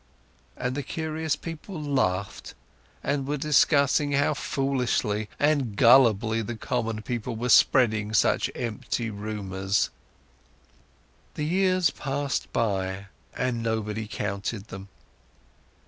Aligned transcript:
And 0.57 0.73
the 0.73 0.81
curious 0.81 1.35
people 1.35 1.79
laughed 1.79 2.55
and 3.03 3.27
were 3.27 3.37
discussing 3.37 4.13
how 4.13 4.33
foolishly 4.33 5.29
and 5.39 5.75
gullibly 5.75 6.41
the 6.41 6.55
common 6.55 7.03
people 7.03 7.35
were 7.35 7.49
spreading 7.49 8.11
such 8.11 8.49
empty 8.55 9.11
rumours. 9.11 9.91
The 11.35 11.45
years 11.45 11.91
passed 11.91 12.51
by, 12.51 13.09
and 13.35 13.61
nobody 13.61 14.07
counted 14.07 14.69
them. 14.69 14.87